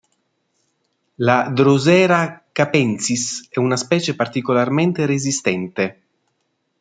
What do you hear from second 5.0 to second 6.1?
resistente.